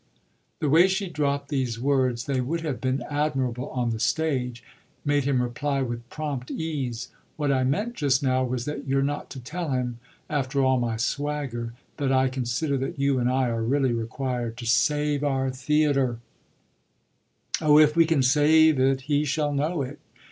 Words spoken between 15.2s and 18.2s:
our theatre." "Oh if we